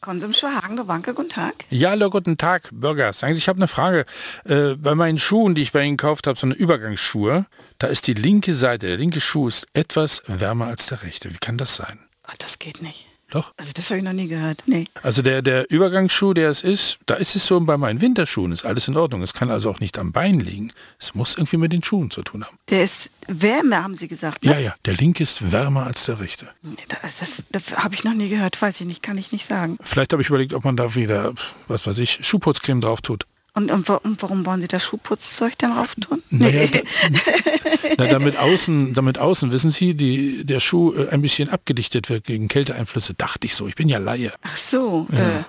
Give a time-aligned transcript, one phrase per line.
[0.00, 1.54] Konsumschuhe Hagen Wanke, guten Tag.
[1.70, 3.12] Ja, hallo, guten Tag, Bürger.
[3.12, 4.06] Sagen Sie, ich habe eine Frage.
[4.44, 7.46] Äh, bei meinen Schuhen, die ich bei Ihnen gekauft habe, so eine Übergangsschuhe,
[7.78, 11.32] da ist die linke Seite, der linke Schuh ist etwas wärmer als der rechte.
[11.32, 11.98] Wie kann das sein?
[12.28, 13.09] Oh, das geht nicht.
[13.30, 13.52] Doch.
[13.56, 14.62] Also das habe ich noch nie gehört.
[14.66, 14.86] Nee.
[15.02, 18.64] Also der, der Übergangsschuh, der es ist, da ist es so, bei meinen Winterschuhen ist
[18.64, 19.22] alles in Ordnung.
[19.22, 20.72] Es kann also auch nicht am Bein liegen.
[20.98, 22.58] Es muss irgendwie mit den Schuhen zu tun haben.
[22.68, 24.44] Der ist wärmer, haben Sie gesagt.
[24.44, 24.52] Ne?
[24.52, 26.48] Ja, ja, der linke ist wärmer als der rechte.
[26.62, 29.48] Nee, das das, das habe ich noch nie gehört, weiß ich nicht, kann ich nicht
[29.48, 29.78] sagen.
[29.82, 31.32] Vielleicht habe ich überlegt, ob man da wieder,
[31.68, 33.26] was weiß ich, Schuhputzcreme drauf tut.
[33.54, 36.22] Und, und, und warum wollen Sie das Schuhputzzeug dann drauf tun?
[36.30, 36.78] Naja, da,
[37.98, 42.24] na, damit außen, damit außen, wissen Sie, die, der Schuh äh, ein bisschen abgedichtet wird
[42.24, 43.66] gegen Kälteeinflüsse, dachte ich so.
[43.66, 44.32] Ich bin ja Laie.
[44.42, 45.42] Ach so, äh,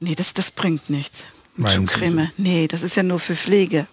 [0.00, 1.24] nee, das, das bringt nichts.
[1.66, 2.30] Schuhcreme.
[2.36, 3.88] Nee, das ist ja nur für Pflege.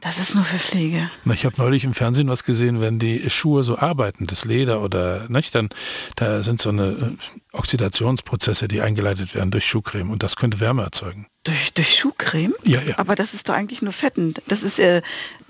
[0.00, 1.10] Das ist nur für Pflege.
[1.32, 5.28] Ich habe neulich im Fernsehen was gesehen, wenn die Schuhe so arbeiten, das Leder oder
[5.28, 5.68] nicht, dann
[6.16, 7.16] da sind so eine äh,
[7.62, 11.28] Oxidationsprozesse, die eingeleitet werden durch Schuhcreme und das könnte Wärme erzeugen.
[11.44, 12.54] Durch, durch Schuhcreme?
[12.64, 12.98] Ja, ja.
[12.98, 14.34] Aber das ist doch eigentlich nur Fetten.
[14.48, 15.00] Das ist äh,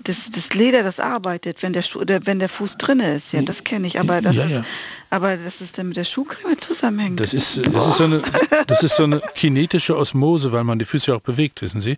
[0.03, 3.31] das, das Leder, das arbeitet, wenn der Schuh, oder wenn der Fuß drinne ist.
[3.33, 3.99] Ja, das kenne ich.
[3.99, 4.63] Aber das Ja, ist, ja.
[5.09, 7.19] aber das ist dann mit der Schuhcreme zusammenhängt.
[7.19, 8.21] Das ist, das ist so eine,
[8.67, 11.97] das ist so eine kinetische Osmose, weil man die Füße auch bewegt, wissen Sie.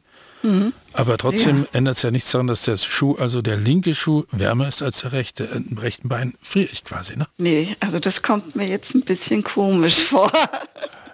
[0.93, 4.67] Aber trotzdem ändert es ja nichts daran, dass der Schuh, also der linke Schuh, wärmer
[4.67, 5.45] ist als der rechte.
[5.45, 7.15] Äh, Im rechten Bein friere ich quasi.
[7.17, 7.25] Ne?
[7.37, 10.31] nee, also das kommt mir jetzt ein bisschen komisch vor.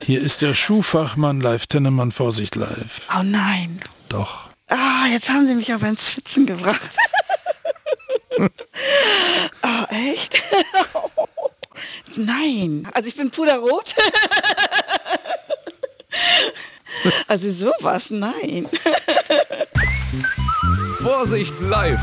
[0.04, 3.04] Hier ist der Schuhfachmann live, Tennemann, Vorsicht live.
[3.18, 3.80] Oh nein.
[4.10, 4.50] Doch.
[4.72, 6.96] Ah, jetzt haben Sie mich aber ins Schwitzen gebracht.
[8.40, 8.48] oh,
[9.90, 10.42] echt?
[12.16, 12.88] Nein.
[12.94, 13.94] Also ich bin puderrot.
[17.28, 18.70] also sowas, nein.
[21.00, 22.00] Vorsicht live.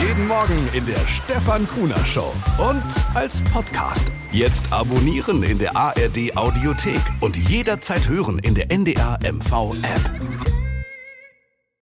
[0.00, 4.06] Jeden Morgen in der Stefan Kuhner Show und als Podcast.
[4.30, 10.51] Jetzt abonnieren in der ARD Audiothek und jederzeit hören in der NDR MV App.